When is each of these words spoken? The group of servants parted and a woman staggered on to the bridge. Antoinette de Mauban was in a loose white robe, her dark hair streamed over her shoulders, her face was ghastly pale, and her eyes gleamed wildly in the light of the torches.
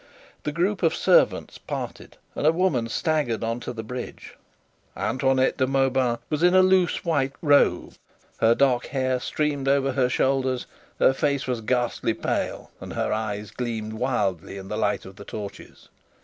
The 0.45 0.51
group 0.51 0.81
of 0.81 0.95
servants 0.95 1.59
parted 1.59 2.17
and 2.33 2.47
a 2.47 2.51
woman 2.51 2.89
staggered 2.89 3.43
on 3.43 3.59
to 3.59 3.71
the 3.71 3.83
bridge. 3.83 4.35
Antoinette 4.97 5.57
de 5.57 5.67
Mauban 5.67 6.17
was 6.27 6.41
in 6.41 6.55
a 6.55 6.63
loose 6.63 7.05
white 7.05 7.33
robe, 7.43 7.93
her 8.39 8.55
dark 8.55 8.87
hair 8.87 9.19
streamed 9.19 9.67
over 9.67 9.91
her 9.91 10.09
shoulders, 10.09 10.65
her 10.97 11.13
face 11.13 11.45
was 11.45 11.61
ghastly 11.61 12.15
pale, 12.15 12.71
and 12.81 12.93
her 12.93 13.13
eyes 13.13 13.51
gleamed 13.51 13.93
wildly 13.93 14.57
in 14.57 14.69
the 14.69 14.75
light 14.75 15.05
of 15.05 15.17
the 15.17 15.23
torches. 15.25 15.87